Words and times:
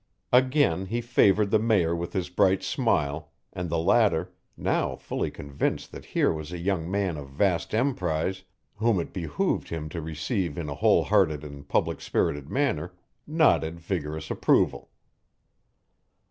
Again 0.33 0.87
he 0.87 0.99
favoured 0.99 1.51
the 1.51 1.59
Mayor 1.59 1.95
with 1.95 2.13
his 2.13 2.27
bright 2.29 2.63
smile, 2.63 3.29
and 3.53 3.69
the 3.69 3.77
latter, 3.77 4.33
now 4.57 4.95
fully 4.95 5.29
convinced 5.29 5.91
that 5.91 6.05
here 6.17 6.33
was 6.33 6.51
a 6.51 6.57
young 6.57 6.89
man 6.89 7.17
of 7.17 7.29
vast 7.29 7.71
emprise 7.75 8.41
whom 8.77 8.99
it 8.99 9.13
behooved 9.13 9.69
him 9.69 9.89
to 9.89 10.01
receive 10.01 10.57
in 10.57 10.69
a 10.69 10.73
whole 10.73 11.03
hearted 11.03 11.43
and 11.43 11.69
public 11.69 12.01
spirited 12.01 12.49
manner, 12.49 12.93
nodded 13.27 13.79
vigorous 13.79 14.31
approval. 14.31 14.89